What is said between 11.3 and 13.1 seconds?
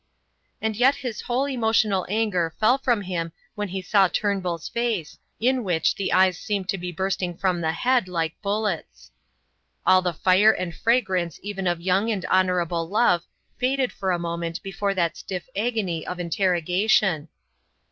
even of young and honourable